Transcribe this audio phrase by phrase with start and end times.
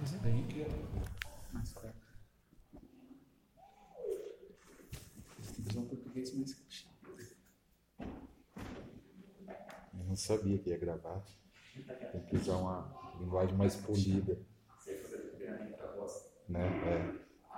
[0.00, 0.64] Bem que
[1.52, 1.94] mais perto.
[5.36, 6.86] Tem que usar um português mais
[9.92, 11.22] Eu não sabia que ia gravar.
[12.12, 14.38] Tem que usar uma linguagem mais polida.
[16.48, 16.66] Né?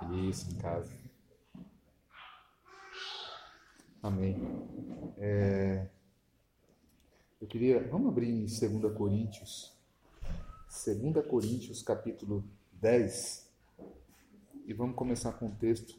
[0.01, 0.13] É.
[0.27, 0.93] Isso, em casa.
[4.01, 4.35] Amém.
[5.17, 5.87] É...
[7.39, 7.87] Eu queria.
[7.87, 9.81] Vamos abrir em 2 Coríntios.
[10.73, 13.47] 2 Coríntios, capítulo 10.
[14.65, 15.95] E vamos começar com o texto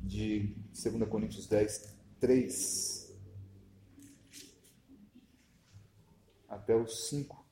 [0.00, 3.14] de 2 Coríntios 10, 3
[6.48, 7.44] até o 5.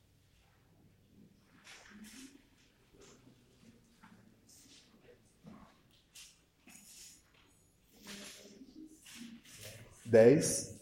[10.05, 10.79] Dez,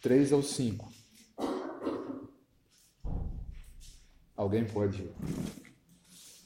[0.00, 0.89] três ao cinco.
[4.40, 5.06] Alguém pode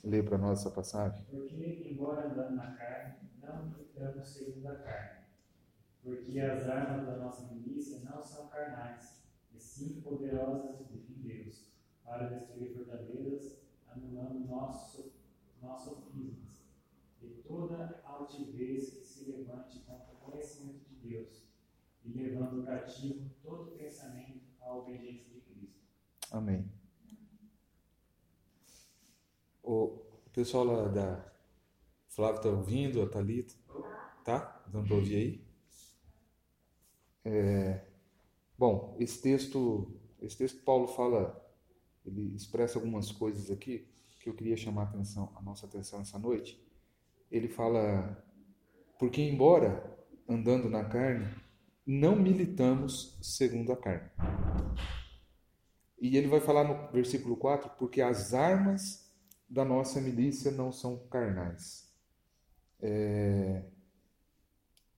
[0.02, 1.24] ler para nós essa passagem?
[1.26, 5.26] Porque, embora andando na carne, não lutamos segundo a carne.
[6.02, 9.22] Porque as armas da nossa milícia não são carnais,
[9.54, 11.68] e sim poderosas em Deus,
[12.02, 15.12] para destruir fortalezas, anulando nossos
[15.62, 16.66] nossos sofismas,
[17.22, 21.46] e toda altivez que se levante contra o conhecimento de Deus,
[22.04, 25.86] e levando cativo todo pensamento à obediência de Cristo.
[26.32, 26.68] Amém.
[29.64, 29.98] O
[30.30, 31.32] pessoal lá da
[32.08, 33.54] Flávio está ouvindo, a Thalita?
[34.22, 34.62] Tá?
[34.68, 35.44] Dando para ouvir aí?
[37.24, 37.86] É,
[38.58, 41.42] bom, esse texto, esse texto Paulo fala,
[42.04, 43.88] ele expressa algumas coisas aqui
[44.20, 46.62] que eu queria chamar a, atenção, a nossa atenção essa noite.
[47.30, 48.22] Ele fala,
[48.98, 49.98] porque embora
[50.28, 51.26] andando na carne,
[51.86, 54.10] não militamos segundo a carne.
[55.98, 59.03] E ele vai falar no versículo 4, porque as armas
[59.48, 61.92] da nossa milícia não são carnais.
[62.80, 63.64] É...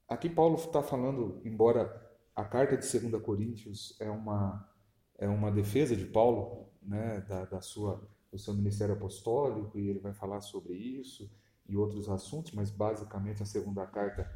[0.09, 4.69] Aqui Paulo está falando, embora a carta de 2 Coríntios é uma,
[5.19, 9.99] é uma defesa de Paulo, né, da, da sua, do seu ministério apostólico, e ele
[9.99, 11.31] vai falar sobre isso
[11.69, 14.31] e outros assuntos, mas basicamente a segunda carta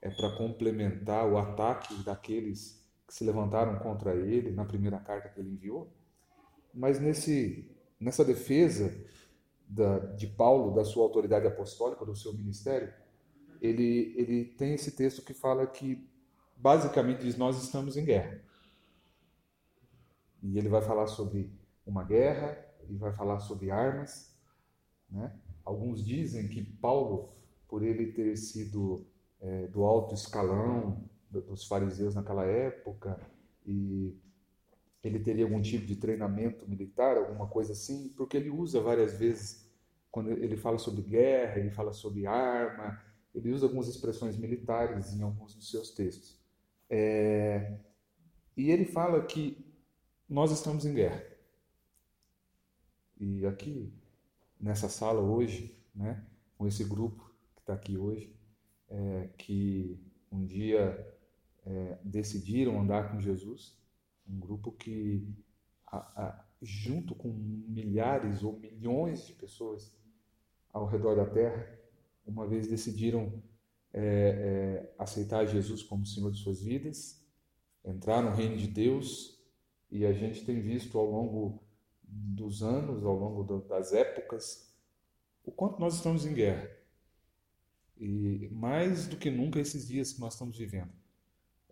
[0.00, 5.38] é para complementar o ataque daqueles que se levantaram contra ele na primeira carta que
[5.38, 5.92] ele enviou.
[6.72, 8.92] Mas nesse, nessa defesa,
[9.72, 12.92] da, de Paulo, da sua autoridade apostólica, do seu ministério,
[13.60, 16.06] ele, ele tem esse texto que fala que,
[16.56, 18.42] basicamente, diz: Nós estamos em guerra.
[20.42, 21.50] E ele vai falar sobre
[21.86, 24.36] uma guerra, e vai falar sobre armas.
[25.08, 25.32] Né?
[25.64, 27.32] Alguns dizem que Paulo,
[27.68, 29.06] por ele ter sido
[29.40, 33.18] é, do alto escalão dos fariseus naquela época,
[33.64, 34.14] e
[35.02, 39.61] ele teria algum tipo de treinamento militar, alguma coisa assim, porque ele usa várias vezes,
[40.12, 43.02] quando ele fala sobre guerra, ele fala sobre arma,
[43.34, 46.38] ele usa algumas expressões militares em alguns dos seus textos.
[46.90, 47.78] É,
[48.54, 49.66] e ele fala que
[50.28, 51.24] nós estamos em guerra.
[53.18, 53.90] E aqui,
[54.60, 56.22] nessa sala hoje, né,
[56.58, 58.36] com esse grupo que está aqui hoje,
[58.90, 59.98] é, que
[60.30, 61.16] um dia
[61.64, 63.80] é, decidiram andar com Jesus,
[64.28, 65.26] um grupo que,
[65.86, 70.01] a, a, junto com milhares ou milhões de pessoas
[70.72, 71.78] ao redor da Terra,
[72.26, 73.42] uma vez decidiram
[73.92, 77.22] é, é, aceitar Jesus como Senhor de suas vidas,
[77.84, 79.40] entrar no reino de Deus,
[79.90, 81.62] e a gente tem visto ao longo
[82.02, 84.72] dos anos, ao longo das épocas,
[85.44, 86.70] o quanto nós estamos em guerra.
[87.98, 90.90] E mais do que nunca esses dias que nós estamos vivendo.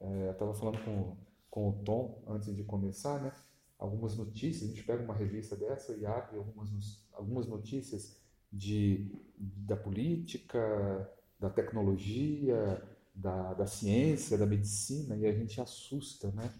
[0.01, 1.17] É, eu estava falando com
[1.51, 3.33] com o Tom antes de começar, né?
[3.79, 8.17] Algumas notícias, a gente pega uma revista dessa e abre algumas, algumas notícias
[8.53, 12.83] de, da política, da tecnologia,
[13.15, 16.53] da, da ciência, da medicina, e a gente assusta, né?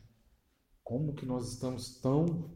[0.85, 2.51] Como que nós estamos tão,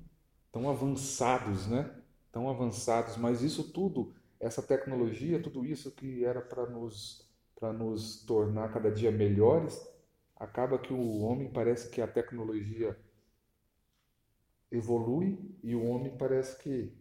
[0.53, 1.94] tão avançados, né?
[2.33, 7.29] Tão avançados, mas isso tudo, essa tecnologia, tudo isso que era para nos,
[7.79, 9.81] nos tornar cada dia melhores,
[10.37, 12.99] acaba que o homem parece que a tecnologia
[14.70, 16.93] evolui e o homem parece que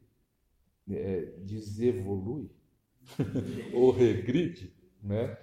[0.90, 2.52] é, desevolui
[3.74, 5.38] ou regride né?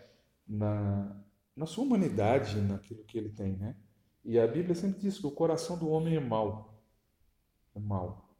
[0.46, 3.56] na, na sua humanidade, naquilo que ele tem.
[3.56, 3.76] Né?
[4.24, 6.82] E a Bíblia sempre diz que o coração do homem é mau.
[7.74, 8.34] É mau.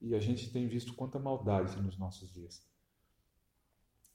[0.00, 2.66] E a gente tem visto quanta maldade nos nossos dias.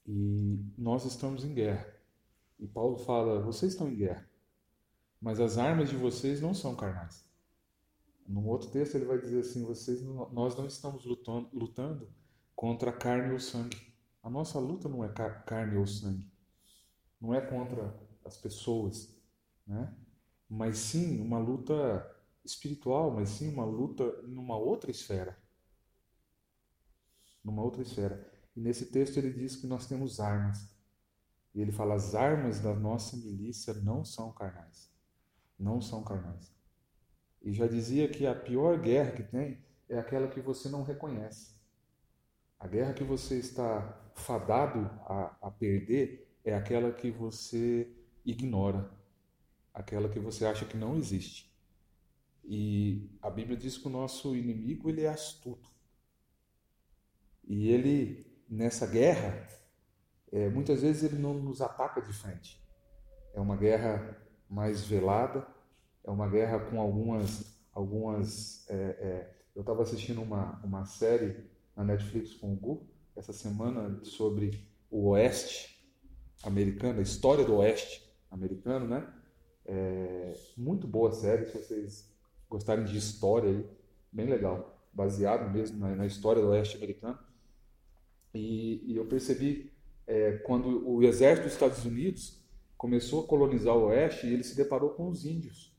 [0.05, 1.93] E nós estamos em guerra.
[2.59, 4.27] E Paulo fala: vocês estão em guerra
[5.21, 7.26] mas as armas de vocês não são carnais.
[8.27, 12.11] Num outro texto ele vai dizer assim: vocês, nós não estamos lutando, lutando
[12.55, 13.77] contra carne ou sangue.
[14.21, 16.29] A nossa luta não é carne ou sangue,
[17.21, 19.15] não é contra as pessoas,
[19.65, 19.95] né?
[20.49, 21.73] mas sim uma luta
[22.43, 25.37] espiritual, mas sim uma luta numa outra esfera.
[27.41, 28.29] Numa outra esfera.
[28.53, 30.75] E nesse texto ele diz que nós temos armas.
[31.55, 34.91] E ele fala: as armas da nossa milícia não são carnais.
[35.57, 36.56] Não são carnais.
[37.47, 39.57] E já dizia que a pior guerra que tem
[39.87, 41.55] é aquela que você não reconhece.
[42.59, 47.89] A guerra que você está fadado a, a perder é aquela que você
[48.25, 48.91] ignora,
[49.73, 51.49] aquela que você acha que não existe.
[52.43, 55.71] E a Bíblia diz que o nosso inimigo ele é astuto.
[57.45, 59.47] E ele nessa guerra,
[60.33, 62.61] é, muitas vezes ele não nos ataca de frente.
[63.33, 65.47] É uma guerra mais velada,
[66.07, 68.67] é uma guerra com algumas algumas.
[68.69, 71.35] É, é, eu estava assistindo uma uma série
[71.75, 75.77] na Netflix com o Gu essa semana sobre o Oeste
[76.43, 79.13] americano, a história do Oeste americano, né?
[79.65, 82.09] É, muito boa série, se vocês
[82.49, 83.65] gostarem de história aí,
[84.11, 87.19] bem legal, baseado mesmo na, na história do Oeste americano.
[88.33, 89.73] E, e eu percebi
[90.05, 92.41] é, quando o exército dos Estados Unidos
[92.77, 95.75] começou a colonizar o Oeste, ele se deparou com os índios,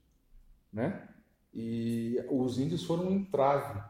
[0.73, 1.09] né?
[1.53, 3.82] E os índios foram um entrave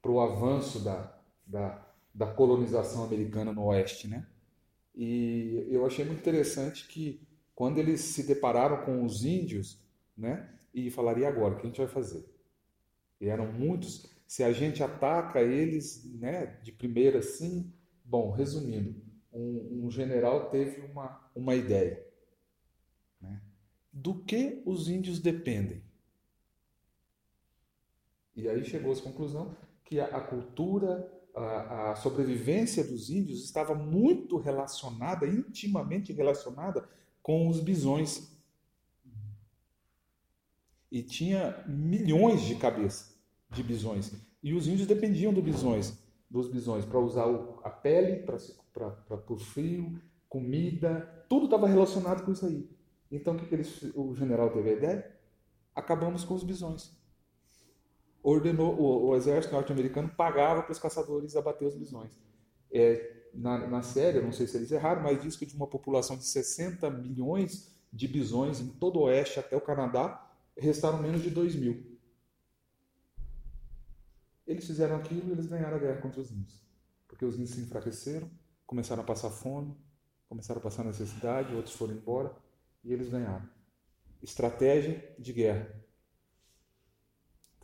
[0.00, 4.26] para o avanço da, da, da colonização americana no Oeste, né?
[4.94, 7.20] E eu achei muito interessante que
[7.54, 9.82] quando eles se depararam com os índios,
[10.16, 10.48] né?
[10.72, 12.24] E falaria agora, o que a gente vai fazer?
[13.20, 14.06] E eram muitos.
[14.26, 16.46] Se a gente ataca eles, né?
[16.62, 17.72] De primeira, sim.
[18.04, 18.94] Bom, resumindo,
[19.32, 22.02] um, um general teve uma uma ideia.
[23.20, 23.40] Né?
[23.92, 25.82] Do que os índios dependem?
[28.36, 33.74] E aí chegou à conclusão que a, a cultura, a, a, sobrevivência dos índios estava
[33.74, 36.86] muito relacionada, intimamente relacionada
[37.22, 38.30] com os bisões.
[40.92, 43.16] E tinha milhões de cabeças
[43.50, 44.12] de bisões.
[44.42, 45.98] E os índios dependiam do bisões,
[46.28, 47.26] dos bisões para usar
[47.64, 48.36] a pele, para
[49.28, 49.98] o frio,
[50.28, 52.68] comida, tudo estava relacionado com isso aí.
[53.10, 55.16] Então o que, que eles, o general teve a ideia?
[55.74, 56.95] Acabamos com os bisões
[58.26, 62.10] ordenou o, o exército norte-americano pagava para os caçadores abater os bisões.
[62.72, 66.16] É, na, na série, não sei se eles erraram, mas diz que de uma população
[66.16, 70.28] de 60 milhões de bisões em todo o oeste até o Canadá,
[70.58, 71.96] restaram menos de 2 mil.
[74.44, 76.60] Eles fizeram aquilo e eles ganharam a guerra contra os índios.
[77.06, 78.28] Porque os índios se enfraqueceram,
[78.66, 79.76] começaram a passar fome,
[80.28, 82.34] começaram a passar necessidade, outros foram embora
[82.82, 83.48] e eles ganharam.
[84.20, 85.85] Estratégia de guerra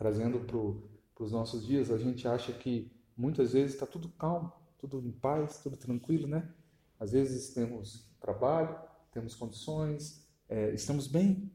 [0.02, 5.00] trazendo para os nossos dias, a gente acha que muitas vezes está tudo calmo, tudo
[5.06, 6.52] em paz, tudo tranquilo, né?
[6.98, 8.76] Às vezes temos trabalho,
[9.12, 11.48] temos condições, é, estamos bem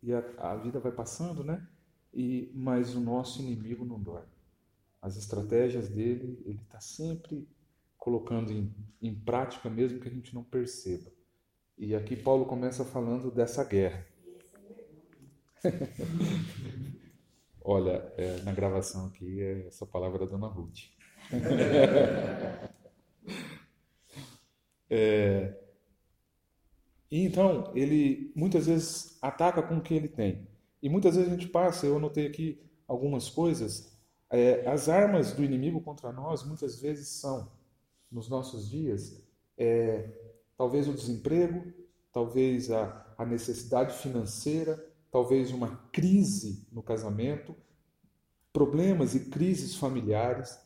[0.00, 1.66] e a, a, vida vai passando, né?
[2.14, 4.30] E mas o nosso inimigo não dorme.
[5.02, 7.48] As estratégias dele, ele está sempre
[7.98, 8.72] colocando em,
[9.02, 11.10] em prática, mesmo que a gente não perceba.
[11.76, 14.06] E aqui Paulo começa falando dessa guerra.
[17.68, 20.82] Olha, é, na gravação aqui é essa palavra da Dona Ruth.
[24.88, 25.52] é,
[27.10, 30.46] então, ele muitas vezes ataca com o que ele tem.
[30.80, 33.98] E muitas vezes a gente passa, eu anotei aqui algumas coisas,
[34.30, 37.50] é, as armas do inimigo contra nós muitas vezes são,
[38.08, 39.20] nos nossos dias,
[39.58, 40.08] é,
[40.56, 41.72] talvez o desemprego,
[42.12, 44.80] talvez a, a necessidade financeira,
[45.16, 47.56] talvez uma crise no casamento,
[48.52, 50.60] problemas e crises familiares,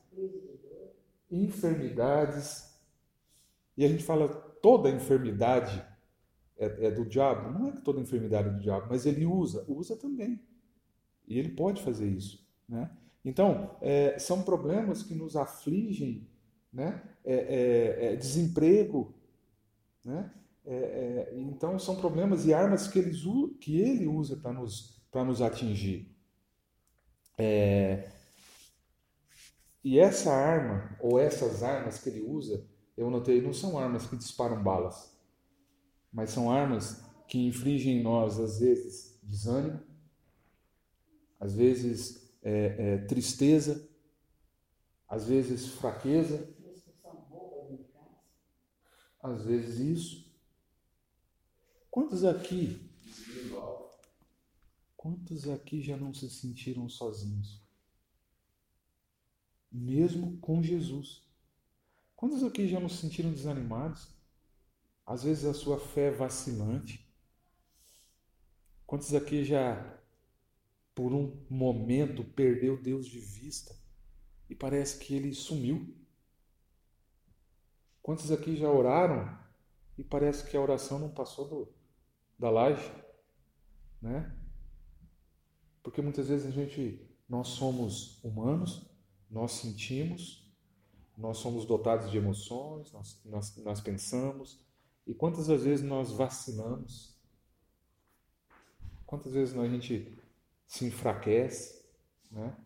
[1.30, 2.76] enfermidades.
[3.76, 5.80] E a gente fala toda enfermidade
[6.58, 7.56] é, é, do diabo.
[7.56, 10.42] Não é que toda enfermidade é do diabo, mas ele usa, usa também.
[11.28, 12.44] E ele pode fazer isso.
[12.68, 12.90] Né?
[13.24, 16.26] Então, é, são problemas que nos afligem,
[16.72, 17.00] né?
[17.24, 19.14] É, é, é desemprego,
[20.04, 20.28] né?
[20.64, 23.22] É, é, então são problemas e armas que, eles,
[23.60, 26.14] que ele usa para nos, nos atingir.
[27.38, 28.10] É,
[29.82, 34.16] e essa arma, ou essas armas que ele usa, eu notei, não são armas que
[34.16, 35.16] disparam balas,
[36.12, 39.80] mas são armas que infligem em nós, às vezes, desânimo,
[41.38, 43.88] às vezes, é, é, tristeza,
[45.08, 46.54] às vezes, fraqueza,
[49.22, 50.29] às vezes, isso.
[51.90, 52.88] Quantos aqui?
[54.96, 57.60] Quantos aqui já não se sentiram sozinhos?
[59.72, 61.28] Mesmo com Jesus.
[62.14, 64.08] Quantos aqui já nos sentiram desanimados?
[65.04, 67.04] Às vezes a sua fé é vacilante.
[68.86, 70.00] Quantos aqui já,
[70.94, 73.74] por um momento, perdeu Deus de vista
[74.48, 75.92] e parece que ele sumiu?
[78.00, 79.36] Quantos aqui já oraram
[79.98, 81.79] e parece que a oração não passou do,
[82.40, 82.90] da laje?
[84.00, 84.34] Né?
[85.82, 88.90] Porque muitas vezes a gente, nós somos humanos,
[89.30, 90.50] nós sentimos,
[91.16, 94.64] nós somos dotados de emoções, nós, nós, nós pensamos,
[95.06, 97.20] e quantas vezes nós vacilamos?
[99.04, 100.18] Quantas vezes a gente
[100.66, 101.84] se enfraquece,
[102.30, 102.56] né?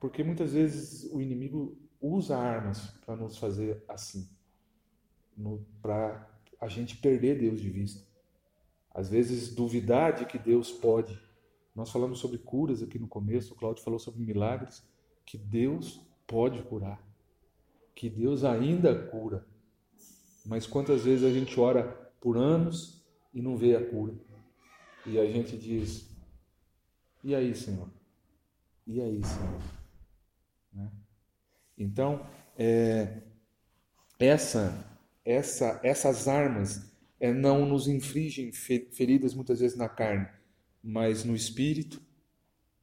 [0.00, 4.28] Porque muitas vezes o inimigo usa armas para nos fazer assim,
[5.82, 8.05] para a gente perder Deus de vista.
[8.96, 11.20] Às vezes duvidar de que Deus pode.
[11.74, 14.82] Nós falamos sobre curas aqui no começo, o Cláudio falou sobre milagres,
[15.26, 16.98] que Deus pode curar,
[17.94, 19.46] que Deus ainda cura.
[20.46, 21.84] Mas quantas vezes a gente ora
[22.22, 24.14] por anos e não vê a cura?
[25.04, 26.08] E a gente diz:
[27.22, 27.90] E aí, Senhor?
[28.86, 29.60] E aí, Senhor?
[30.72, 30.90] Né?
[31.76, 32.26] Então,
[32.56, 33.20] é,
[34.18, 34.72] essa,
[35.22, 40.28] essa, essas armas é, não nos infligem feridas muitas vezes na carne,
[40.82, 42.00] mas no espírito,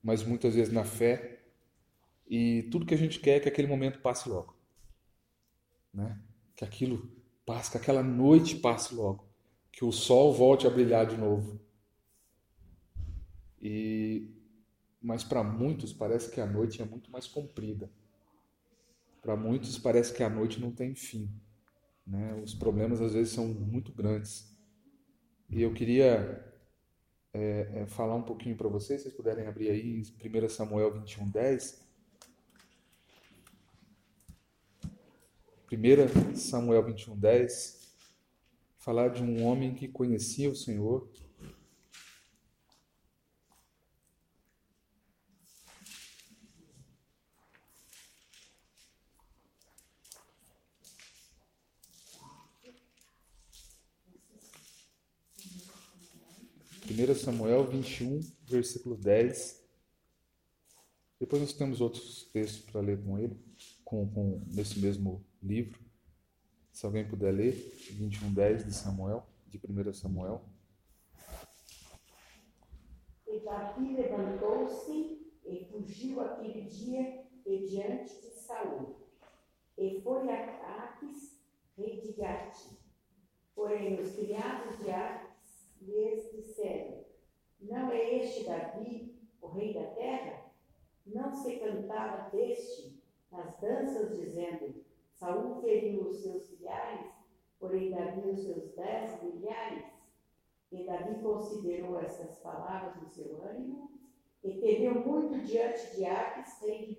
[0.02, 1.42] mas muitas vezes na fé.
[2.28, 4.58] E tudo que a gente quer é que aquele momento passe logo.
[5.94, 6.20] Né?
[6.56, 7.12] Que aquilo
[7.46, 9.28] passe, que aquela noite passe logo.
[9.72, 11.60] Que o sol volte a brilhar de novo.
[13.62, 14.30] E
[15.04, 17.92] mas para muitos parece que a noite é muito mais comprida.
[19.22, 21.30] Para muitos parece que a noite não tem fim.
[22.06, 22.34] Né?
[22.44, 24.52] Os problemas às vezes são muito grandes.
[25.50, 26.44] E eu queria
[27.34, 30.94] é, é, falar um pouquinho para vocês, se vocês puderem abrir aí em 1 Samuel
[30.94, 31.84] 21, 10.
[35.72, 37.96] 1 Samuel 21, 10.
[38.78, 41.10] Falar de um homem que conhecia o Senhor
[56.94, 59.64] 1 Samuel 21, versículo 10.
[61.20, 63.36] Depois nós temos outros textos para ler com ele,
[63.84, 65.80] com, com, nesse mesmo livro.
[66.72, 67.54] Se alguém puder ler,
[67.92, 70.44] 21, 10 de Samuel, de 1 Samuel.
[73.28, 78.98] E Davi levantou-se e fugiu aquele dia e diante de Saul.
[79.78, 81.40] E foi a Aques,
[81.76, 82.78] rei de Gate.
[83.56, 85.33] Porém, os criados de Aques
[85.86, 87.04] lhes disseram:
[87.62, 90.52] Não é este Davi, o rei da terra?
[91.06, 97.12] Não se cantava deste nas danças, dizendo: Saul feriu os seus milhares,
[97.60, 99.86] porém Davi os seus dez milhares?
[100.72, 103.92] E Davi considerou estas palavras no seu ânimo
[104.44, 106.98] e temeu muito diante de Aques, rei de.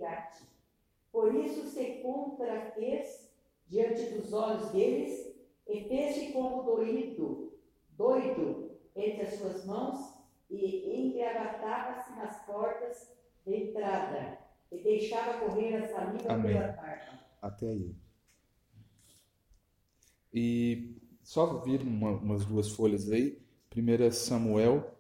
[1.11, 3.33] Por isso se contrafez
[3.67, 5.37] diante dos olhos deles
[5.67, 7.53] e fez-se como doído,
[7.91, 8.64] doido
[8.95, 10.15] entre as suas mãos
[10.51, 13.11] e engravatava-se nas portas
[13.45, 14.39] de entrada
[14.71, 16.53] e deixava correr a saliva Amém.
[16.53, 17.21] pela barba.
[17.41, 17.95] Até aí.
[20.33, 23.43] E só vir uma, umas duas folhas aí.
[23.77, 24.95] 1 Samuel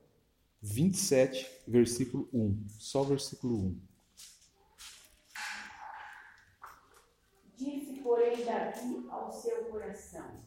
[0.60, 2.68] 27, versículo 1.
[2.78, 3.80] Só o versículo 1.
[7.56, 10.43] Disse, porém, Davi ao seu coração: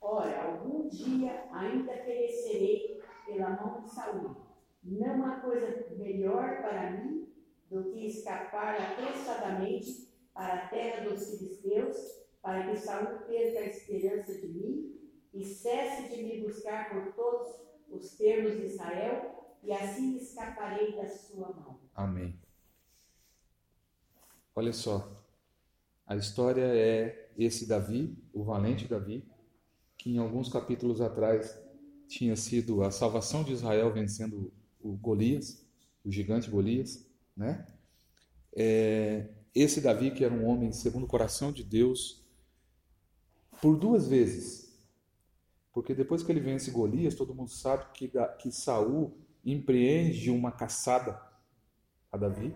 [0.00, 4.36] Ora, algum dia ainda perecerei pela mão de Saul.
[4.82, 7.28] Não há coisa melhor para mim
[7.70, 11.96] do que escapar apressadamente para a terra dos filisteus,
[12.40, 15.00] para que Saul perca a esperança de mim
[15.34, 21.06] e cesse de me buscar por todos os termos de Israel, e assim escaparei da
[21.08, 21.78] sua mão.
[21.94, 22.40] Amém.
[24.54, 25.22] Olha só,
[26.06, 29.29] a história é esse Davi, o valente Davi,
[30.00, 31.60] que em alguns capítulos atrás
[32.08, 35.62] tinha sido a salvação de Israel vencendo o Golias,
[36.02, 37.66] o gigante Golias, né?
[38.56, 42.24] É, esse Davi que era um homem segundo o coração de Deus,
[43.60, 44.74] por duas vezes,
[45.70, 49.12] porque depois que ele vence Golias, todo mundo sabe que, que Saul
[49.44, 51.20] empreende uma caçada
[52.10, 52.54] a Davi.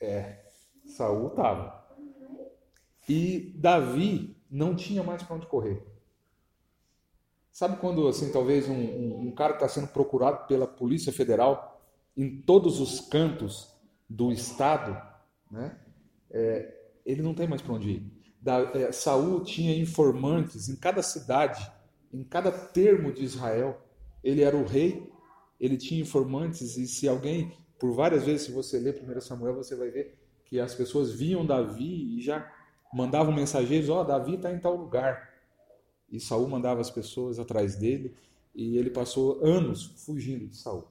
[0.00, 0.42] É,
[0.86, 1.85] Saul estava.
[3.08, 5.82] E Davi não tinha mais para onde correr.
[7.50, 11.80] Sabe quando, assim, talvez um, um, um cara está sendo procurado pela Polícia Federal
[12.16, 13.74] em todos os cantos
[14.08, 15.00] do estado,
[15.50, 15.78] né?
[16.30, 18.12] é, ele não tem mais para onde ir.
[18.40, 21.70] Da, é, Saul tinha informantes em cada cidade,
[22.12, 23.80] em cada termo de Israel.
[24.22, 25.10] Ele era o rei,
[25.58, 29.74] ele tinha informantes, e se alguém, por várias vezes, se você ler 1 Samuel, você
[29.74, 32.52] vai ver que as pessoas viam Davi e já
[32.92, 35.34] mandavam mensageiros: Ó, oh, Davi está em tal lugar.
[36.10, 38.14] E Saul mandava as pessoas atrás dele,
[38.54, 40.86] e ele passou anos fugindo de Saul.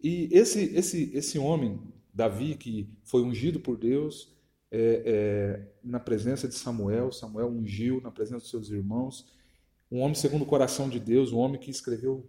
[0.00, 1.80] E esse, esse, esse homem,
[2.12, 4.34] Davi, que foi ungido por Deus
[4.70, 9.26] é, é, na presença de Samuel, Samuel ungiu na presença dos seus irmãos,
[9.90, 12.28] um homem segundo o coração de Deus, um homem que escreveu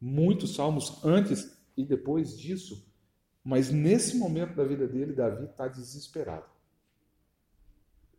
[0.00, 2.86] muitos salmos antes e depois disso,
[3.42, 6.53] mas nesse momento da vida dele, Davi está desesperado.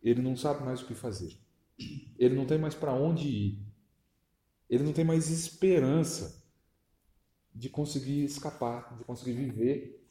[0.06, 1.36] Ele não sabe mais o que fazer.
[2.16, 3.58] Ele não tem mais para onde ir.
[4.70, 6.46] Ele não tem mais esperança
[7.52, 10.08] de conseguir escapar, de conseguir viver.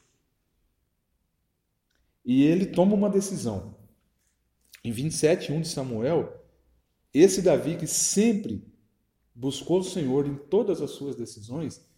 [2.22, 3.74] E ele toma uma decisão.
[4.84, 6.44] Em 27, 1 de Samuel,
[7.14, 8.70] esse Davi que sempre
[9.34, 11.88] buscou o Senhor em todas as suas decisões,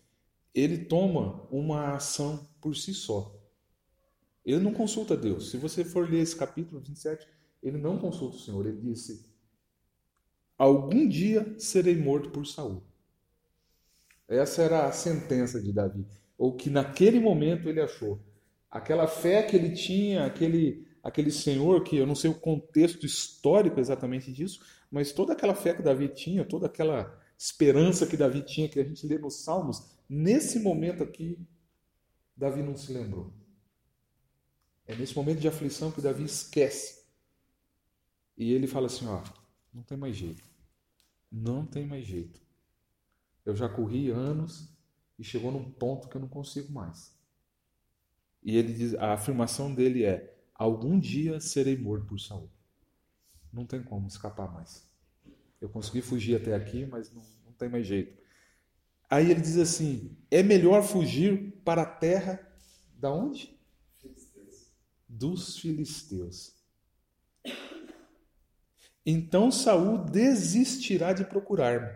[0.54, 3.36] ele toma uma ação por si só.
[4.44, 5.50] Ele não consulta Deus.
[5.50, 8.66] Se você for ler esse capítulo 27, ele não consulta o Senhor.
[8.66, 9.26] Ele disse:
[10.56, 12.82] Algum dia serei morto por Saul.
[14.28, 18.20] Essa era a sentença de Davi, ou que naquele momento ele achou.
[18.70, 23.80] Aquela fé que ele tinha, aquele, aquele senhor, que eu não sei o contexto histórico
[23.80, 24.60] exatamente disso,
[24.90, 28.84] mas toda aquela fé que Davi tinha, toda aquela esperança que Davi tinha, que a
[28.84, 31.38] gente lê nos Salmos, nesse momento aqui,
[32.36, 33.32] Davi não se lembrou.
[34.86, 36.97] É nesse momento de aflição que Davi esquece.
[38.38, 39.22] E ele fala assim: ó,
[39.74, 40.48] não tem mais jeito.
[41.30, 42.40] Não tem mais jeito.
[43.44, 44.72] Eu já corri anos
[45.18, 47.18] e chegou num ponto que eu não consigo mais.
[48.42, 52.48] E ele diz, a afirmação dele é: algum dia serei morto por Saul.
[53.52, 54.88] Não tem como escapar mais.
[55.60, 58.16] Eu consegui fugir até aqui, mas não, não tem mais jeito.
[59.10, 62.40] Aí ele diz assim: é melhor fugir para a terra
[62.94, 63.58] da onde?
[63.98, 64.72] Filisteus.
[65.08, 66.54] Dos filisteus.
[69.10, 71.90] Então Saul desistirá de procurar-me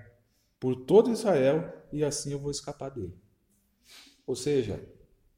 [0.59, 3.15] por todo Israel e assim eu vou escapar dele.
[4.27, 4.83] Ou seja,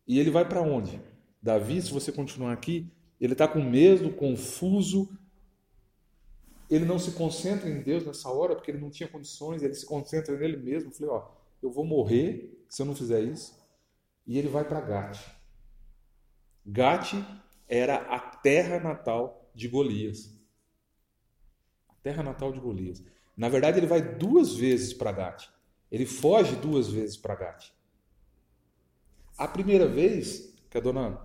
[0.07, 1.01] e ele vai para onde?
[1.43, 2.89] Davi, se você continuar aqui,
[3.21, 5.19] ele está com medo, confuso,
[6.71, 9.85] ele não se concentra em Deus nessa hora porque ele não tinha condições, ele se
[9.85, 10.91] concentra nele mesmo.
[10.91, 11.29] Eu falei, ó,
[11.61, 13.53] eu vou morrer se eu não fizer isso.
[14.25, 15.27] E ele vai para Gate.
[16.65, 17.15] Gate
[17.67, 20.44] era a terra natal de Golias.
[22.05, 23.03] Terra natal de Golias.
[23.35, 25.49] Na verdade, ele vai duas vezes para Gate.
[25.91, 27.71] Ele foge duas vezes para Gate.
[29.39, 31.19] A primeira vez que a dona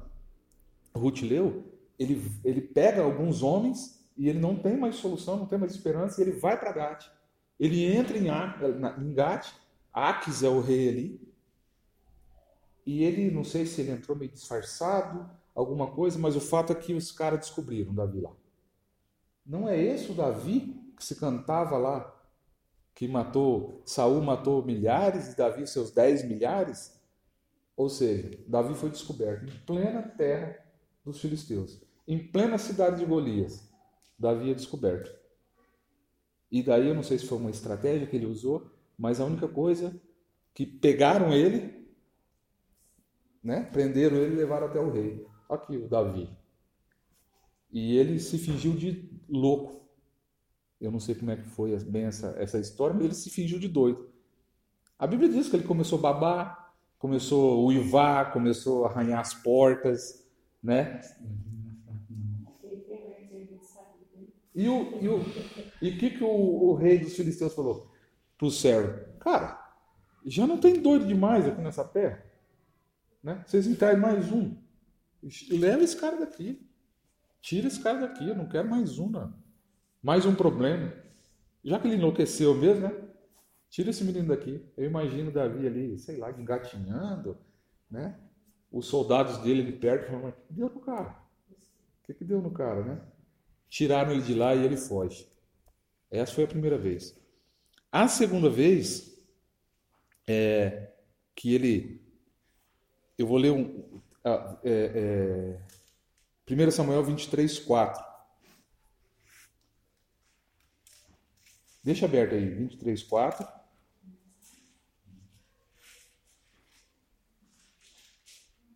[0.96, 5.60] Ruth leu, ele, ele pega alguns homens e ele não tem mais solução, não tem
[5.60, 7.06] mais esperança, e ele vai para Gate.
[7.60, 9.52] Ele entra em, em Gate,
[9.94, 11.30] Aques é o rei ali,
[12.86, 16.76] e ele, não sei se ele entrou meio disfarçado, alguma coisa, mas o fato é
[16.76, 18.32] que os caras descobriram Davi lá.
[19.50, 22.16] Não é esse o Davi que se cantava lá,
[22.94, 27.02] que matou, Saul matou milhares e Davi seus dez milhares.
[27.76, 30.64] Ou seja, Davi foi descoberto em plena terra
[31.04, 33.68] dos filisteus, em plena cidade de Golias.
[34.20, 35.12] Davi é descoberto.
[36.52, 39.48] E daí eu não sei se foi uma estratégia que ele usou, mas a única
[39.48, 40.00] coisa
[40.54, 41.90] que pegaram ele,
[43.42, 45.26] né, prenderam ele e levaram até o rei.
[45.50, 46.39] Aqui o Davi.
[47.72, 49.88] E ele se fingiu de louco.
[50.80, 53.60] Eu não sei como é que foi bem essa, essa história, mas ele se fingiu
[53.60, 54.10] de doido.
[54.98, 59.34] A Bíblia diz que ele começou a babar, começou a uivar, começou a arranhar as
[59.34, 60.28] portas,
[60.62, 61.02] né?
[64.54, 65.26] E o e o
[65.82, 67.90] e que que o, o rei dos filisteus falou
[68.38, 69.06] para o servo?
[69.20, 69.58] Cara,
[70.26, 72.26] já não tem doido demais aqui nessa terra,
[73.24, 73.44] né?
[73.48, 74.58] Vocês entraram mais um,
[75.52, 76.69] leva esse cara daqui,
[77.42, 79.34] tira esse cara daqui, eu não quero mais um, não.
[80.02, 80.94] Mais um problema.
[81.64, 83.10] Já que ele enlouqueceu mesmo, né?
[83.70, 84.66] Tira esse menino daqui.
[84.76, 87.38] Eu imagino Davi ali, sei lá, engatinhando,
[87.90, 88.18] né?
[88.72, 91.16] Os soldados dele ali perto falando, o que deu no cara?
[91.50, 93.02] O que, que deu no cara, né?
[93.68, 95.28] Tiraram ele de lá e ele foge.
[96.10, 97.16] Essa foi a primeira vez.
[97.92, 99.20] A segunda vez
[100.28, 100.92] é
[101.36, 102.02] que ele.
[103.18, 104.02] Eu vou ler um.
[104.24, 105.60] É, é,
[106.50, 108.04] 1 Samuel 23, 4.
[111.84, 113.48] Deixa aberto aí, 23, 4.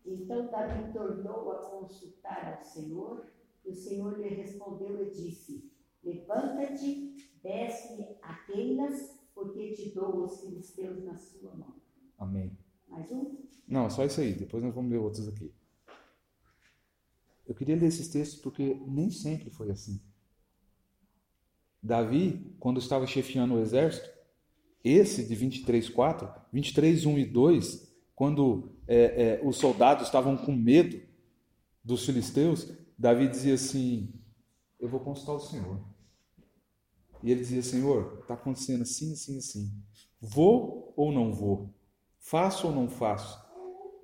[0.06, 3.26] Então Davi tornou a consultar ao Senhor,
[3.64, 5.68] e o Senhor lhe respondeu e disse:
[6.04, 11.74] Levanta-te, desce a Keilas, porque te dou os filisteus na sua mão.
[12.18, 12.56] Amém.
[12.86, 13.36] Mais um?
[13.66, 14.32] Não, só isso aí.
[14.32, 15.52] Depois nós vamos ler outros aqui.
[17.46, 20.00] Eu queria ler esses textos porque nem sempre foi assim.
[21.82, 24.08] Davi, quando estava chefiando o exército,
[24.82, 30.52] esse de 23, 4, 23, 1 e 2, quando é, é, os soldados estavam com
[30.52, 31.00] medo
[31.82, 34.12] dos filisteus, Davi dizia assim:
[34.80, 35.80] Eu vou consultar o Senhor.
[37.22, 39.72] E ele dizia: Senhor, está acontecendo assim, assim, assim.
[40.20, 41.74] Vou ou não vou?
[42.18, 43.42] Faço ou não faço?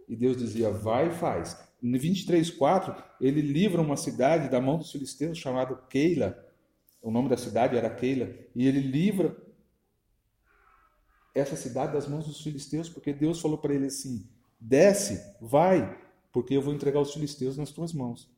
[0.09, 1.57] E Deus dizia: Vai e faz.
[1.83, 6.38] Em 23, 4, ele livra uma cidade da mão dos filisteus chamada Keila.
[7.01, 8.35] O nome da cidade era Keila.
[8.55, 9.37] E ele livra
[11.35, 14.29] essa cidade das mãos dos filisteus, porque Deus falou para ele assim:
[14.61, 15.99] desce, vai,
[16.33, 18.31] porque eu vou entregar os filisteus nas tuas mãos.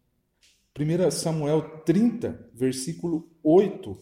[0.78, 3.98] 1 Samuel 30, versículo 8.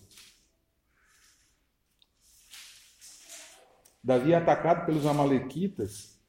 [4.02, 6.19] Davi é atacado pelos amalequitas.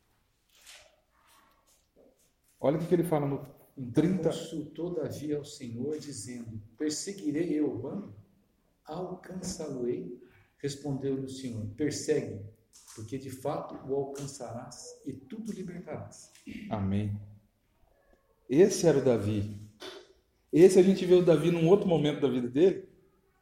[2.63, 3.43] Olha o que ele fala no
[3.91, 4.30] 30.
[4.30, 8.13] Consultou Davi ao Senhor, dizendo: Perseguirei eu o bando?
[8.86, 10.21] Alcançá-lo-ei?
[10.60, 12.39] Respondeu-lhe o Senhor: Persegue,
[12.95, 16.32] porque de fato o alcançarás e tudo libertarás.
[16.69, 17.19] Amém.
[18.47, 19.60] Esse era o Davi.
[20.54, 22.88] Esse a gente vê o Davi num outro momento da vida dele.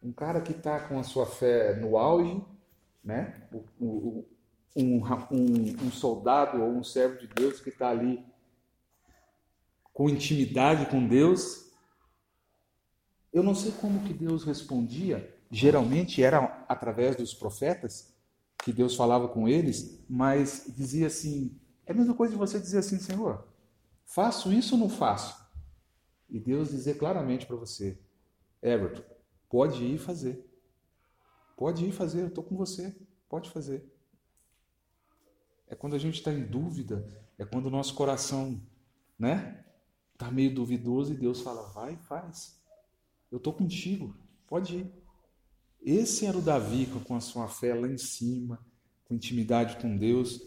[0.01, 2.41] Um cara que está com a sua fé no auge,
[3.03, 3.49] né?
[3.81, 4.23] Um,
[4.77, 8.23] um, um, um soldado ou um servo de Deus que está ali
[9.99, 11.73] com intimidade com Deus.
[13.33, 15.37] Eu não sei como que Deus respondia.
[15.51, 18.15] Geralmente era através dos profetas
[18.63, 22.77] que Deus falava com eles, mas dizia assim: é a mesma coisa de você dizer
[22.77, 23.45] assim, Senhor,
[24.05, 25.37] faço isso ou não faço?
[26.29, 27.99] E Deus dizer claramente para você:
[28.61, 29.03] Everton,
[29.49, 30.49] pode ir fazer.
[31.57, 32.95] Pode ir fazer, eu estou com você.
[33.27, 33.93] Pode fazer.
[35.67, 37.05] É quando a gente está em dúvida,
[37.37, 38.61] é quando o nosso coração,
[39.19, 39.65] né?
[40.19, 42.59] Está meio duvidoso e Deus fala: vai, faz.
[43.31, 44.13] Eu estou contigo,
[44.45, 44.91] pode ir.
[45.81, 48.59] Esse era o Davi com a sua fé lá em cima,
[49.05, 50.41] com intimidade com Deus.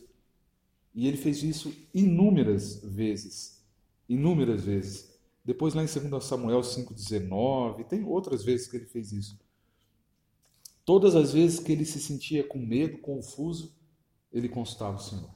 [0.94, 3.64] E ele fez isso inúmeras vezes.
[4.06, 5.18] Inúmeras vezes.
[5.42, 9.40] Depois, lá em 2 Samuel 5,19, tem outras vezes que ele fez isso.
[10.84, 13.74] Todas as vezes que ele se sentia com medo, confuso,
[14.30, 15.30] ele consultava o Senhor.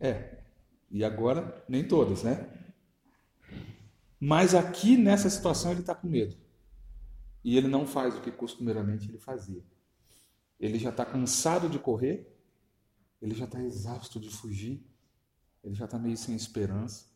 [0.00, 0.43] É,
[0.94, 2.48] e agora nem todas, né?
[4.20, 6.36] Mas aqui nessa situação ele está com medo.
[7.42, 9.64] E ele não faz o que costumeiramente ele fazia.
[10.58, 12.32] Ele já está cansado de correr,
[13.20, 14.86] ele já está exausto de fugir,
[15.64, 17.06] ele já está meio sem esperança.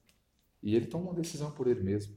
[0.60, 2.16] E ele toma uma decisão por ele mesmo.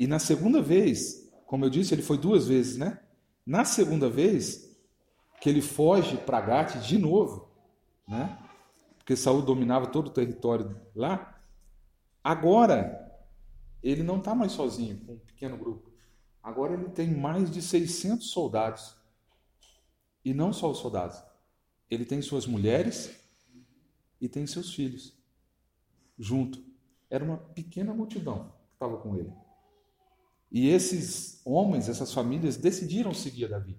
[0.00, 3.00] E na segunda vez, como eu disse, ele foi duas vezes, né?
[3.46, 4.76] Na segunda vez,
[5.40, 7.54] que ele foge para Gate de novo,
[8.06, 8.36] né?
[9.08, 11.42] Porque Saul dominava todo o território lá.
[12.22, 13.10] Agora,
[13.82, 15.90] ele não está mais sozinho, com um pequeno grupo.
[16.42, 18.94] Agora ele tem mais de 600 soldados.
[20.22, 21.24] E não só os soldados.
[21.90, 23.18] Ele tem suas mulheres
[24.20, 25.18] e tem seus filhos
[26.18, 26.62] junto.
[27.08, 29.32] Era uma pequena multidão que estava com ele.
[30.52, 33.74] E esses homens, essas famílias, decidiram seguir a Davi.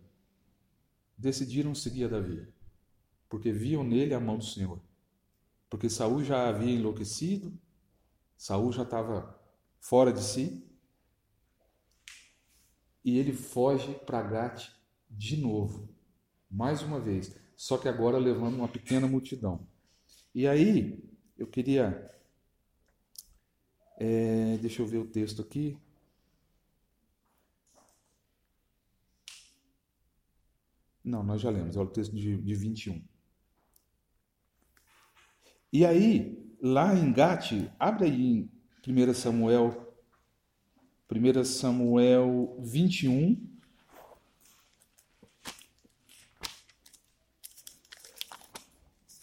[1.15, 2.51] Decidiram seguir a Davi.
[3.29, 4.88] Porque viam nele a mão do Senhor.
[5.69, 7.53] Porque Saul já havia enlouquecido,
[8.37, 9.39] Saul já estava
[9.79, 10.65] fora de si,
[13.03, 14.69] e ele foge para Gate
[15.09, 15.89] de novo,
[16.49, 19.67] mais uma vez, só que agora levando uma pequena multidão.
[20.33, 21.03] E aí,
[21.37, 22.09] eu queria.
[23.97, 25.77] É, deixa eu ver o texto aqui.
[31.03, 33.01] Não, nós já lemos, olha o texto de, de 21.
[35.71, 38.49] E aí, lá em Gate, abre aí em
[38.87, 39.95] 1 Samuel
[41.11, 43.47] 1 Samuel 21.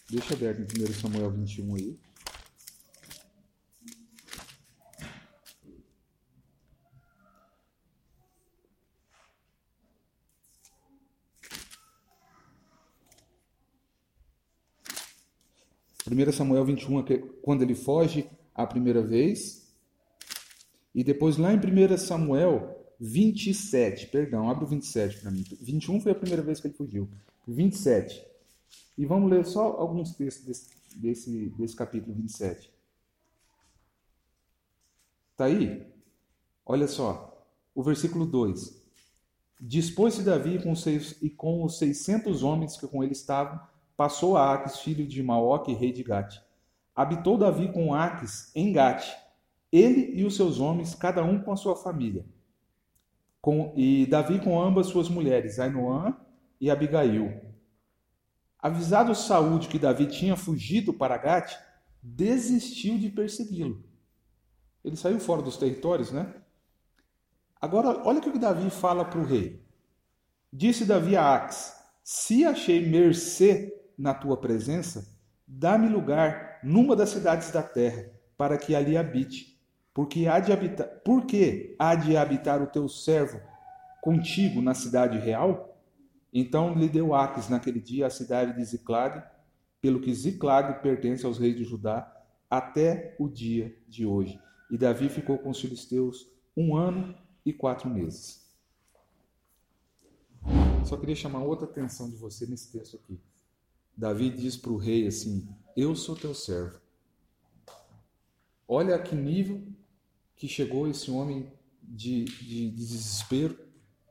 [0.09, 2.06] Deixa aberto em 1 Samuel 21 aí.
[16.17, 19.71] Primeiro Samuel 21 é quando ele foge a primeira vez,
[20.95, 25.45] e depois lá em 1 Samuel 27, perdão, abre o 27 para mim.
[25.61, 27.07] 21 foi a primeira vez que ele fugiu.
[27.47, 28.25] 27.
[28.97, 32.73] E vamos ler só alguns textos desse, desse, desse capítulo 27.
[35.33, 35.85] Está aí?
[36.65, 38.75] Olha só, o versículo 2.
[39.61, 43.59] Dispôs-se Davi com seis, e com os seiscentos homens que com ele estavam,
[43.97, 46.37] passou a Aques, filho de Maoque, rei de Gate.
[46.95, 49.11] Habitou Davi com Aques em Gate,
[49.71, 52.23] ele e os seus homens, cada um com a sua família.
[53.41, 56.15] Com, e Davi com ambas suas mulheres, Ainoã
[56.61, 57.41] e Abigail.
[58.59, 61.55] Avisado Saúl de que Davi tinha fugido para Gate,
[62.01, 63.83] desistiu de persegui-lo.
[64.83, 66.33] Ele saiu fora dos territórios, né?
[67.59, 69.65] Agora, olha o que Davi fala para o rei.
[70.53, 77.51] Disse Davi a Ax: Se achei mercê na tua presença, dá-me lugar numa das cidades
[77.51, 79.57] da terra, para que ali habite.
[79.93, 83.41] Porque há de habitar, porque há de habitar o teu servo
[84.01, 85.81] contigo na cidade real?
[86.31, 89.23] Então lhe deu Aques naquele dia a cidade de Ziclag,
[89.81, 92.13] pelo que Ziclag pertence aos reis de Judá
[92.49, 94.39] até o dia de hoje.
[94.69, 98.45] E Davi ficou com os filisteus um ano e quatro meses.
[100.85, 103.19] Só queria chamar outra atenção de você nesse texto aqui.
[103.97, 106.79] Davi diz para o rei assim: Eu sou teu servo.
[108.67, 109.65] Olha a que nível
[110.35, 113.57] que chegou esse homem de, de, de desespero.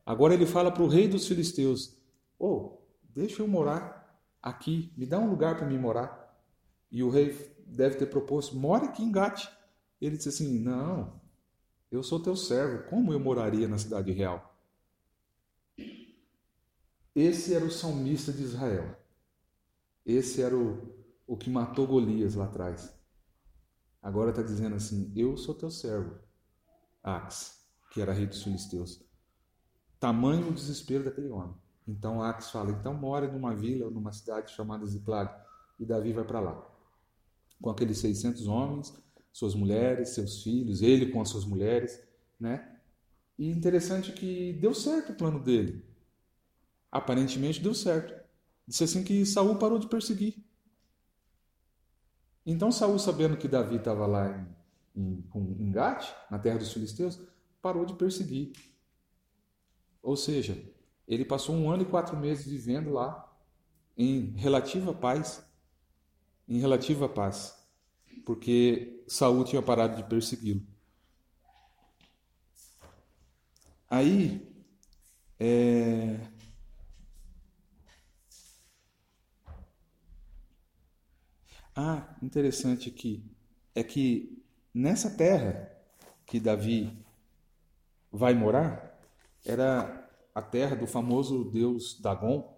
[0.04, 1.96] Agora ele fala para o rei dos filisteus:
[2.36, 2.78] Oh,
[3.14, 6.36] deixa eu morar aqui, me dá um lugar para me morar.
[6.90, 9.46] E o rei deve ter proposto: Mora aqui em Gate.
[10.00, 11.20] Ele disse assim: Não,
[11.92, 14.52] eu sou teu servo, como eu moraria na cidade real?
[17.14, 19.05] Esse era o salmista de Israel.
[20.06, 20.94] Esse era o,
[21.26, 22.96] o que matou Golias lá atrás.
[24.00, 26.20] Agora está dizendo assim: Eu sou teu servo,
[27.02, 29.04] Ax, que era rei dos filisteus.
[29.98, 31.56] Tamanho o desespero daquele homem.
[31.88, 35.34] Então Ax fala: Então mora numa vila, numa cidade chamada Ziklag.
[35.78, 36.70] E Davi vai para lá.
[37.60, 38.94] Com aqueles 600 homens,
[39.32, 42.00] suas mulheres, seus filhos, ele com as suas mulheres,
[42.38, 42.80] né?
[43.38, 45.84] E interessante que deu certo o plano dele.
[46.90, 48.25] Aparentemente deu certo.
[48.66, 50.36] Disse assim que Saul parou de perseguir.
[52.44, 54.46] Então Saul, sabendo que Davi estava lá
[54.94, 57.20] em, em, em Gate, na terra dos filisteus,
[57.60, 58.52] parou de perseguir.
[60.02, 60.62] Ou seja,
[61.06, 63.22] ele passou um ano e quatro meses vivendo lá
[63.96, 65.42] em relativa paz,
[66.48, 67.56] em relativa paz
[68.26, 70.60] porque Saul tinha parado de persegui-lo.
[73.88, 74.44] Aí,
[75.38, 76.18] é...
[81.78, 83.22] Ah, interessante aqui
[83.74, 85.70] é que nessa terra
[86.24, 87.04] que Davi
[88.10, 88.98] vai morar
[89.44, 92.50] era a terra do famoso deus Dagon.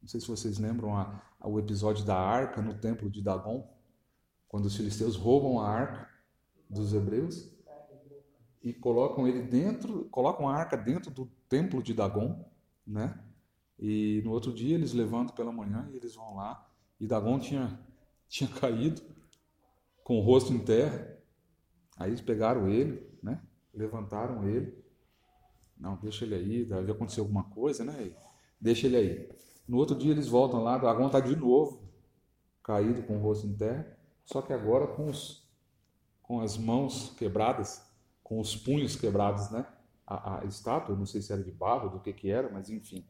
[0.00, 3.68] Não sei se vocês lembram a, a, o episódio da arca no templo de Dagon
[4.46, 6.08] quando os filisteus roubam a arca
[6.70, 7.50] dos hebreus
[8.62, 12.48] e colocam ele dentro, colocam a arca dentro do templo de Dagon,
[12.86, 13.18] né?
[13.76, 17.84] E no outro dia eles levantam pela manhã e eles vão lá e Dagon tinha
[18.28, 19.02] tinha caído
[20.04, 21.16] com o rosto em terra.
[21.96, 23.40] Aí eles pegaram ele, né?
[23.72, 24.76] Levantaram ele.
[25.76, 28.12] Não, deixa ele aí, deve acontecer alguma coisa, né?
[28.60, 29.30] Deixa ele aí.
[29.68, 31.84] No outro dia eles voltam lá, Dagon está de novo
[32.62, 35.48] caído com o rosto em terra só que agora com, os,
[36.20, 37.80] com as mãos quebradas,
[38.22, 39.64] com os punhos quebrados, né?
[40.04, 43.06] A, a estátua, não sei se era de barro, do que que era, mas enfim.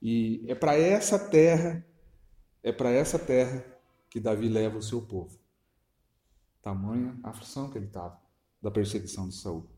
[0.00, 1.86] E é para essa terra,
[2.62, 3.64] é para essa terra
[4.16, 5.38] que Davi leva o seu povo.
[6.62, 8.18] Tamanha aflição que ele estava
[8.62, 9.68] da perseguição de Saul.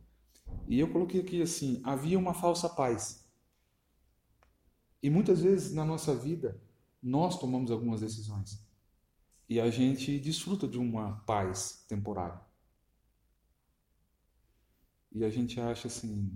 [0.68, 3.29] E eu coloquei aqui assim: havia uma falsa paz.
[5.03, 6.62] E muitas vezes na nossa vida
[7.03, 8.64] nós tomamos algumas decisões
[9.48, 12.40] e a gente desfruta de uma paz temporária.
[15.11, 16.33] E a gente acha assim: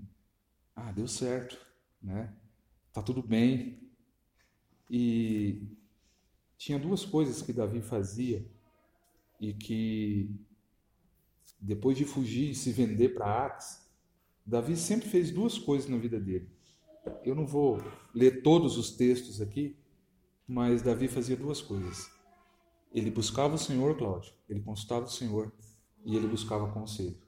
[0.75, 1.57] ah, deu certo,
[2.03, 2.37] né?
[2.93, 3.81] Tá tudo bem.
[4.91, 5.81] E
[6.63, 8.47] tinha duas coisas que Davi fazia
[9.41, 10.31] e que
[11.61, 13.85] depois de fugir e se vender para Ax,
[14.47, 16.49] Davi sempre fez duas coisas na vida dele.
[17.25, 17.83] Eu não vou
[18.15, 19.77] ler todos os textos aqui,
[20.47, 22.09] mas Davi fazia duas coisas.
[22.95, 25.53] Ele buscava o Senhor, Cláudio, ele consultava o Senhor
[26.05, 27.19] e ele buscava conselho.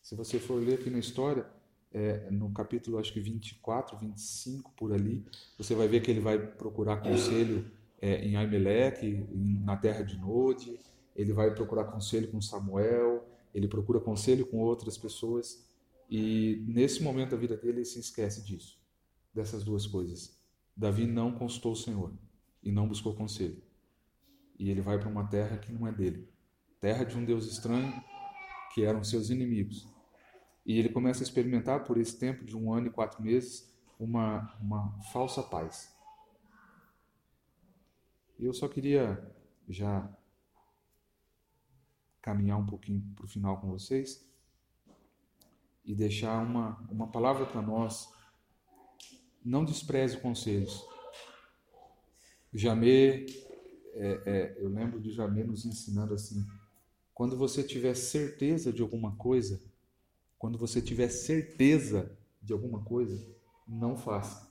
[0.00, 1.46] Se você for ler aqui na história,
[1.92, 5.24] é, no capítulo acho que 24, 25 por ali,
[5.56, 10.78] você vai ver que ele vai procurar conselho é, em Aimeleque, na terra de Node,
[11.14, 15.68] ele vai procurar conselho com Samuel, ele procura conselho com outras pessoas
[16.08, 18.80] e nesse momento da vida dele ele se esquece disso,
[19.34, 20.38] dessas duas coisas.
[20.76, 22.12] Davi não consultou o Senhor.
[22.62, 23.62] e não buscou conselho.
[24.58, 26.28] E ele vai para uma terra que não é dele
[26.80, 27.92] terra de um Deus estranho,
[28.74, 29.86] que eram seus inimigos.
[30.64, 34.56] E ele começa a experimentar, por esse tempo de um ano e quatro meses, uma,
[34.60, 35.94] uma falsa paz.
[38.38, 39.22] E eu só queria
[39.68, 40.08] já
[42.22, 44.26] caminhar um pouquinho para o final com vocês
[45.84, 48.08] e deixar uma, uma palavra para nós.
[49.44, 50.86] Não despreze conselhos.
[52.52, 53.26] Jamê,
[53.94, 56.46] é, é, eu lembro de Jamê nos ensinando assim:
[57.14, 59.60] quando você tiver certeza de alguma coisa,
[60.40, 63.22] quando você tiver certeza de alguma coisa,
[63.68, 64.50] não faça.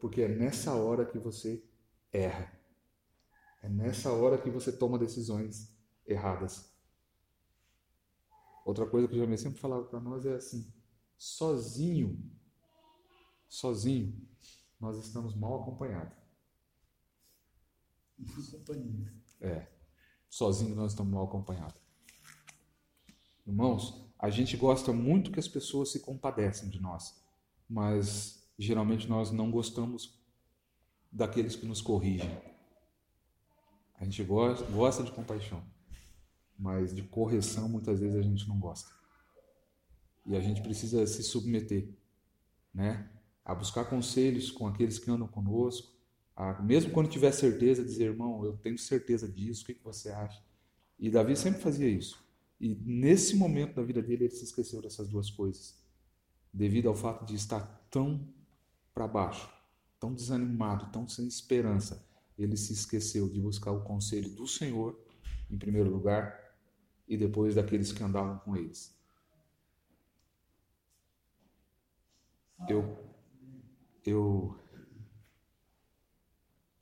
[0.00, 1.62] Porque é nessa hora que você
[2.10, 2.50] erra.
[3.62, 5.70] É nessa hora que você toma decisões
[6.06, 6.74] erradas.
[8.64, 10.72] Outra coisa que o Jamie sempre falava para nós é assim:
[11.18, 12.18] sozinho,
[13.46, 14.26] sozinho,
[14.80, 16.16] nós estamos mal acompanhados.
[19.42, 19.70] É,
[20.30, 21.78] sozinho nós estamos mal acompanhados.
[23.46, 27.22] Irmãos, a gente gosta muito que as pessoas se compadecem de nós,
[27.68, 30.18] mas geralmente nós não gostamos
[31.12, 32.30] daqueles que nos corrigem.
[33.98, 35.62] A gente gosta, gosta de compaixão
[36.58, 38.90] mas de correção muitas vezes a gente não gosta.
[40.24, 41.88] E a gente precisa se submeter,
[42.74, 43.10] né?
[43.44, 45.94] A buscar conselhos com aqueles que andam conosco,
[46.34, 50.10] a, mesmo quando tiver certeza, dizer, irmão, eu tenho certeza disso, o que, que você
[50.10, 50.42] acha?
[50.98, 52.24] E Davi sempre fazia isso.
[52.60, 55.78] E nesse momento da vida dele, ele se esqueceu dessas duas coisas,
[56.52, 58.26] devido ao fato de estar tão
[58.94, 59.48] para baixo,
[60.00, 62.04] tão desanimado, tão sem esperança.
[62.38, 64.98] Ele se esqueceu de buscar o conselho do Senhor,
[65.50, 66.34] em primeiro lugar,
[67.06, 68.96] e depois daqueles que andavam com eles.
[72.68, 72.96] Eu,
[74.04, 74.58] eu.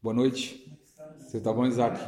[0.00, 0.78] Boa noite.
[1.18, 1.98] Você está bom, Isaac?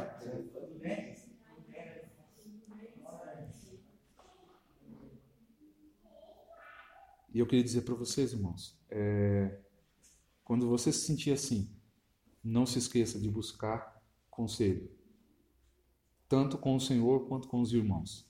[7.37, 9.59] E eu queria dizer para vocês, irmãos, é,
[10.43, 11.69] quando você se sentir assim,
[12.43, 14.89] não se esqueça de buscar conselho
[16.27, 18.27] tanto com o Senhor quanto com os irmãos.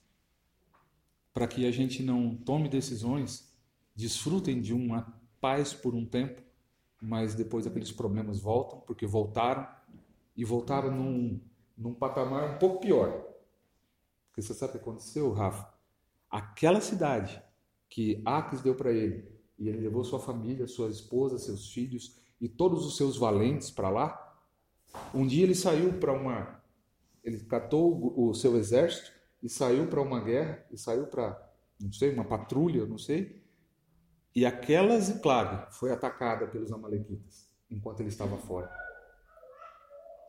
[1.34, 3.50] Para que a gente não tome decisões,
[3.96, 6.41] desfrutem de uma paz por um tempo,
[7.02, 9.65] mas depois aqueles problemas voltam, porque voltaram
[10.36, 11.39] e voltaram num,
[11.78, 13.26] num patamar um pouco pior.
[14.28, 15.74] Porque você sabe o que aconteceu, Rafa?
[16.30, 17.47] Aquela cidade
[17.89, 22.47] que Aques deu para ele, e ele levou sua família, sua esposa, seus filhos e
[22.47, 24.38] todos os seus valentes para lá.
[25.13, 26.58] Um dia ele saiu para uma
[27.28, 29.12] ele catou o seu exército
[29.43, 31.38] e saiu para uma guerra, e saiu para,
[31.78, 33.43] não sei, uma patrulha, não sei.
[34.34, 38.71] E aquela Ziclag foi atacada pelos amalequitas enquanto ele estava fora.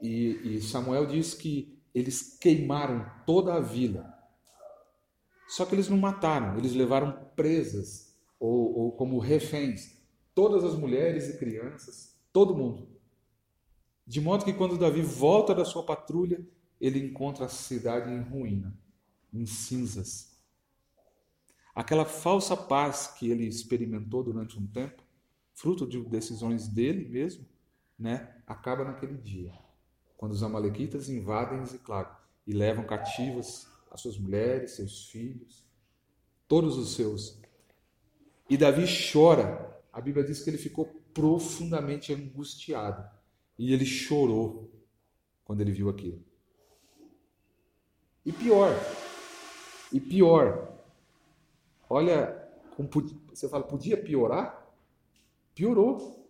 [0.02, 4.17] E, e Samuel diz que eles queimaram toda a vila.
[5.48, 9.96] Só que eles não mataram, eles levaram presas ou, ou como reféns
[10.34, 12.86] todas as mulheres e crianças, todo mundo.
[14.06, 16.46] De modo que quando Davi volta da sua patrulha,
[16.80, 18.78] ele encontra a cidade em ruína,
[19.32, 20.38] em cinzas.
[21.74, 25.02] Aquela falsa paz que ele experimentou durante um tempo,
[25.54, 27.44] fruto de decisões dele mesmo,
[27.98, 29.52] né, acaba naquele dia,
[30.16, 32.10] quando os amalequitas invadem Ziclag
[32.46, 35.66] e levam cativas as suas mulheres, seus filhos,
[36.46, 37.40] todos os seus.
[38.48, 39.66] E Davi chora.
[39.92, 43.08] A Bíblia diz que ele ficou profundamente angustiado.
[43.58, 44.70] E ele chorou
[45.44, 46.22] quando ele viu aquilo.
[48.24, 48.70] E pior,
[49.92, 50.78] e pior,
[51.88, 52.46] olha,
[53.28, 54.70] você fala, podia piorar?
[55.54, 56.28] Piorou.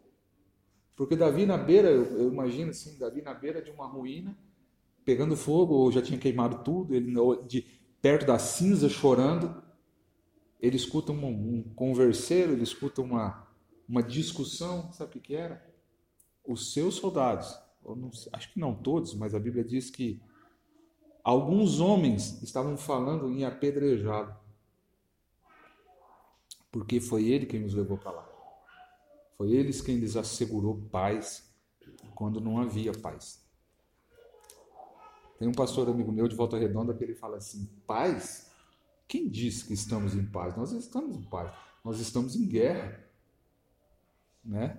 [0.94, 4.36] Porque Davi na beira, eu imagino assim, Davi na beira de uma ruína,
[5.08, 7.14] pegando fogo, ou já tinha queimado tudo, ele
[7.46, 7.62] de
[8.02, 9.62] perto da cinza chorando,
[10.60, 13.48] ele escuta um, um converseiro, ele escuta uma,
[13.88, 15.66] uma discussão, sabe o que, que era?
[16.46, 20.20] Os seus soldados, não, acho que não todos, mas a Bíblia diz que
[21.24, 24.34] Alguns homens estavam falando em apedrejá-lo,
[26.72, 28.28] porque foi ele quem nos levou para lá.
[29.36, 31.54] Foi eles quem lhes assegurou paz
[32.14, 33.46] quando não havia paz.
[35.38, 38.50] Tem um pastor amigo meu de Volta Redonda que ele fala assim: paz?
[39.06, 40.56] Quem diz que estamos em paz?
[40.56, 41.52] Nós estamos em paz.
[41.84, 43.04] Nós estamos em guerra.
[44.44, 44.78] Né?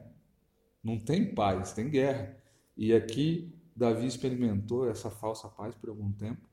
[0.84, 2.38] Não tem paz, tem guerra.
[2.78, 6.48] E aqui Davi experimentou essa falsa paz por algum tempo.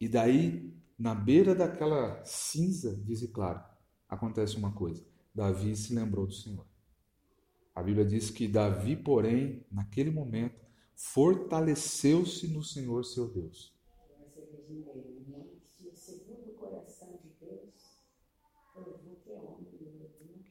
[0.00, 3.62] E daí, na beira daquela cinza, diz claro,
[4.08, 5.04] acontece uma coisa.
[5.34, 6.66] Davi se lembrou do Senhor.
[7.74, 10.69] A Bíblia diz que Davi, porém, naquele momento,
[11.00, 13.74] fortaleceu-se no Senhor seu Deus.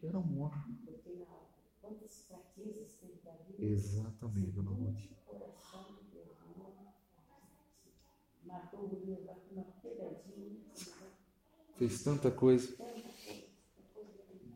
[0.02, 0.80] Era um homem.
[3.60, 5.10] Exatamente, dona Ruth.
[11.78, 12.76] Fez tanta coisa.
[12.76, 13.50] tanta coisa.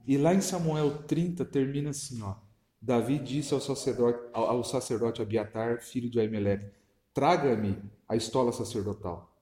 [0.05, 2.42] E lá em Samuel 30 termina assim, ó.
[2.83, 6.69] Davi disse ao sacerdote, ao, ao sacerdote Abiatar, filho de Aimeleque,
[7.13, 9.33] traga-me a estola sacerdotal.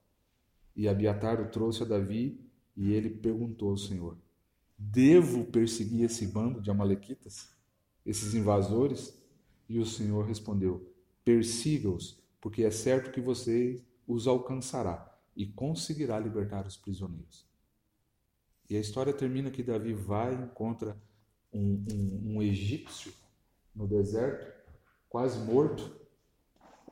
[0.76, 2.40] E Abiatar o trouxe a Davi
[2.76, 4.16] e ele perguntou ao Senhor,
[4.78, 7.48] devo perseguir esse bando de amalequitas,
[8.06, 9.20] esses invasores?
[9.68, 16.64] E o Senhor respondeu, persiga-os, porque é certo que você os alcançará e conseguirá libertar
[16.64, 17.44] os prisioneiros.
[18.70, 20.96] E a história termina que Davi vai e encontra
[21.52, 23.12] um, um, um egípcio
[23.74, 24.46] no deserto,
[25.08, 26.00] quase morto.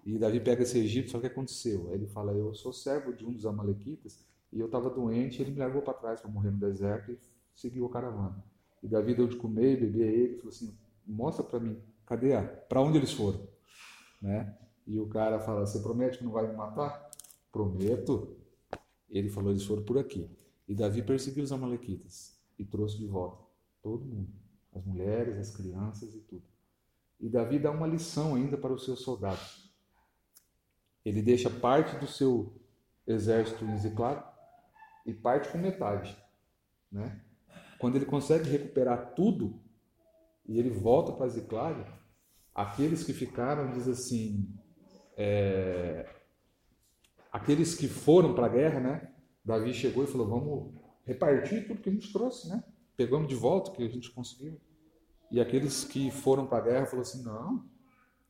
[0.04, 1.88] E Davi pega esse egípcio, só o que aconteceu?
[1.88, 5.52] Aí ele fala: Eu sou servo de um dos Amalequitas e eu estava doente, ele
[5.52, 7.18] me largou para trás para morrer no deserto e
[7.54, 8.42] seguiu a caravana.
[8.82, 10.76] E Davi deu de comer e beber a ele falou assim:
[11.06, 12.42] Mostra para mim, cadê a?
[12.42, 13.46] Para onde eles foram?
[14.20, 14.56] Né?
[14.86, 17.10] E o cara fala: Você promete que não vai me matar?
[17.52, 18.36] Prometo.
[19.08, 20.28] Ele falou: Eles foram por aqui.
[20.66, 23.50] E Davi perseguiu os Amalequitas e trouxe de volta
[23.82, 24.30] todo mundo,
[24.74, 26.42] as mulheres, as crianças e tudo.
[27.20, 29.70] E Davi dá uma lição ainda para os seus soldados.
[31.04, 32.54] Ele deixa parte do seu
[33.06, 34.24] exército em Ziclago
[35.04, 36.16] e parte com metade,
[36.90, 37.20] né?
[37.78, 39.58] Quando ele consegue recuperar tudo
[40.46, 41.84] e ele volta para Ziclago,
[42.54, 44.54] aqueles que ficaram diz assim,
[45.16, 46.06] é,
[47.32, 49.14] aqueles que foram para a guerra, né?
[49.44, 52.62] Davi chegou e falou: vamos repartir tudo que a gente trouxe, né?
[52.96, 54.60] Pegamos de volta o que a gente conseguiu.
[55.30, 57.64] E aqueles que foram para a guerra falaram assim: não,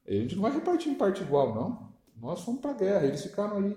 [0.06, 1.90] a gente não vai repartir em parte igual, não.
[2.16, 3.76] Nós fomos para a guerra, eles ficaram aí.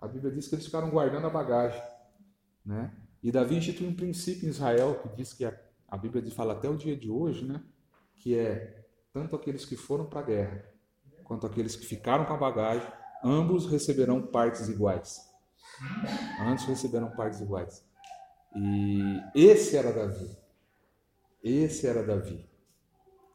[0.00, 1.82] A Bíblia diz que eles ficaram guardando a bagagem,
[2.64, 2.92] né?
[3.22, 5.56] E Davi instituiu um princípio em Israel que diz que a,
[5.88, 7.62] a Bíblia fala até o dia de hoje, né?
[8.16, 10.72] Que é tanto aqueles que foram para a guerra
[11.32, 12.86] quanto aqueles que ficaram com a bagagem,
[13.24, 15.18] ambos receberão partes iguais.
[16.40, 17.82] Antes receberam partes iguais.
[18.54, 20.41] E esse era Davi.
[21.42, 22.48] Esse era Davi,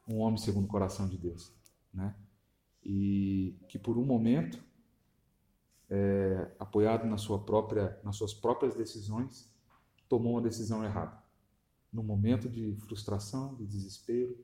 [0.08, 1.52] um homem segundo o coração de Deus,
[1.92, 2.16] né?
[2.82, 4.58] E que por um momento,
[5.90, 9.52] é, apoiado na sua própria, nas suas próprias decisões,
[10.08, 11.22] tomou uma decisão errada.
[11.92, 14.42] No momento de frustração, de desespero,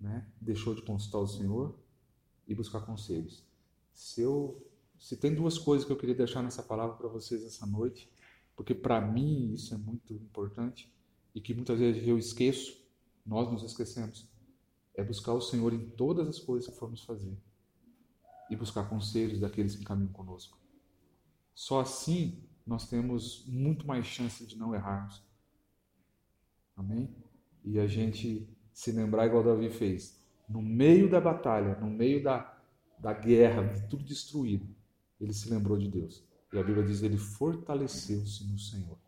[0.00, 0.26] né?
[0.40, 1.78] Deixou de consultar o Senhor
[2.48, 3.46] e buscar conselhos.
[3.92, 4.66] Se eu,
[4.98, 8.10] se tem duas coisas que eu queria deixar nessa palavra para vocês essa noite,
[8.56, 10.90] porque para mim isso é muito importante
[11.34, 12.81] e que muitas vezes eu esqueço
[13.24, 14.28] nós nos esquecemos,
[14.94, 17.36] é buscar o Senhor em todas as coisas que formos fazer
[18.50, 20.58] e buscar conselhos daqueles que caminham conosco.
[21.54, 25.24] Só assim nós temos muito mais chance de não errarmos.
[26.76, 27.14] Amém?
[27.64, 32.58] E a gente se lembrar igual Davi fez, no meio da batalha, no meio da,
[32.98, 34.66] da guerra, de tudo destruído,
[35.20, 36.24] ele se lembrou de Deus.
[36.52, 38.98] E a Bíblia diz: ele fortaleceu-se no Senhor.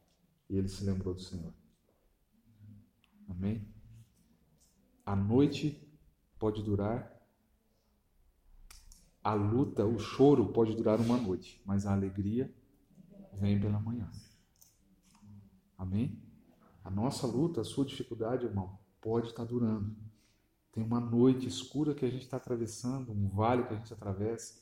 [0.49, 1.53] E ele se lembrou do Senhor.
[3.29, 3.67] Amém?
[5.05, 5.81] A noite
[6.39, 7.15] pode durar,
[9.23, 12.53] a luta, o choro pode durar uma noite, mas a alegria
[13.33, 14.11] vem pela manhã.
[15.79, 16.23] Amém?
[16.83, 19.97] A nossa luta, a sua dificuldade, irmão, pode estar durando.
[20.73, 24.61] Tem uma noite escura que a gente está atravessando, um vale que a gente atravessa,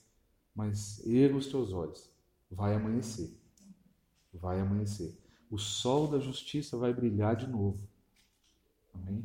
[0.55, 2.11] mas erga os teus olhos,
[2.51, 3.37] vai amanhecer.
[4.33, 5.19] Vai amanhecer.
[5.51, 7.81] O sol da justiça vai brilhar de novo.
[8.95, 9.25] Amém?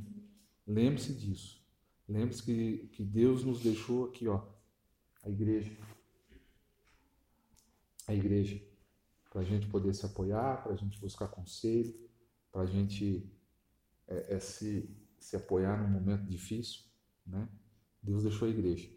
[0.68, 1.66] Lembre-se disso.
[2.08, 4.46] Lembre-se que, que Deus nos deixou aqui, ó,
[5.24, 5.78] a igreja.
[8.08, 8.62] A igreja.
[9.32, 11.96] Para a gente poder se apoiar, para a gente buscar conselho,
[12.52, 13.32] para a gente
[14.08, 14.90] é, é, se,
[15.20, 16.82] se apoiar num momento difícil.
[17.26, 17.48] Né?
[18.02, 18.90] Deus deixou a igreja.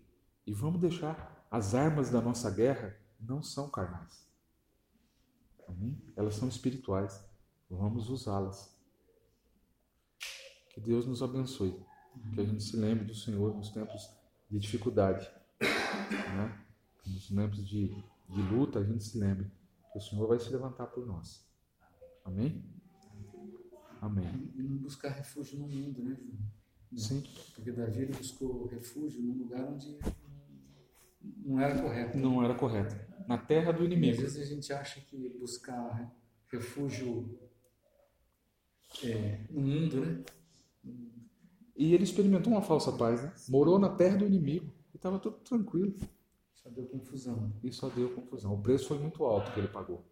[0.46, 4.28] E vamos deixar as armas da nossa guerra não são carnais.
[6.16, 7.24] Elas são espirituais.
[7.68, 8.76] Vamos usá-las.
[10.70, 11.74] Que Deus nos abençoe.
[12.34, 14.08] Que a gente se lembre do Senhor nos tempos
[14.50, 15.30] de dificuldade.
[15.60, 16.64] Né?
[17.06, 17.88] Nos tempos de,
[18.28, 19.50] de luta, a gente se lembre
[19.92, 21.46] que o Senhor vai se levantar por nós.
[22.24, 22.64] Amém?
[24.00, 24.52] Amém.
[24.56, 26.38] E não buscar refúgio no mundo, né, João?
[26.96, 27.22] Sim.
[27.54, 29.98] Porque Davi buscou refúgio num lugar onde
[31.44, 32.18] não era correto.
[32.18, 32.96] Não era correto.
[33.28, 34.22] Na terra do E às inimigo.
[34.22, 36.12] vezes a gente acha que buscar
[36.48, 37.38] refúgio
[39.04, 40.24] é, no mundo, né?
[41.80, 43.32] E ele experimentou uma falsa paz, né?
[43.48, 45.96] Morou na terra do inimigo e estava tudo tranquilo.
[46.54, 47.50] Só deu confusão.
[47.64, 48.52] E só deu confusão.
[48.52, 50.04] O preço foi muito alto que ele pagou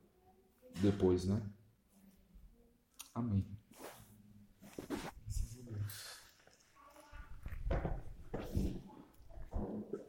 [0.81, 1.43] depois, né?
[3.15, 3.45] Amém.